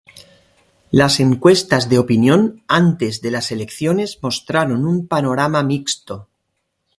Las 0.89 1.19
encuestas 1.19 1.87
de 1.87 1.99
opinión 1.99 2.63
antes 2.67 3.21
de 3.21 3.29
las 3.29 3.51
elecciones 3.51 4.17
mostraron 4.23 4.87
un 4.87 5.07
panorama 5.07 5.61
mixto. 5.61 6.27